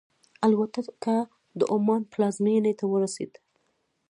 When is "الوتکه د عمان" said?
0.45-2.01